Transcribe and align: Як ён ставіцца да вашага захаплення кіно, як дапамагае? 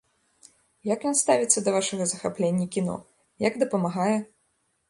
Як 0.93 1.03
ён 1.09 1.15
ставіцца 1.19 1.63
да 1.67 1.75
вашага 1.77 2.03
захаплення 2.13 2.67
кіно, 2.77 2.97
як 3.49 3.53
дапамагае? 3.67 4.17